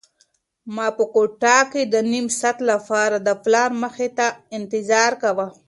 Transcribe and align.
ما 0.75 0.87
په 0.97 1.03
کوټه 1.13 1.57
کې 1.71 1.81
د 1.93 1.95
نيم 2.11 2.27
ساعت 2.39 2.57
لپاره 2.71 3.17
د 3.27 3.29
پلار 3.43 3.69
مخې 3.83 4.07
ته 4.17 4.27
انتظار 4.57 5.11
کاوه. 5.21 5.47